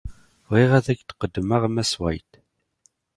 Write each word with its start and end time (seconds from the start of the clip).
Bɣiɣ 0.49 0.71
ad 0.77 0.85
ak-d-qeddmeɣ 0.91 1.63
Mass 1.69 1.93
White. 2.01 2.35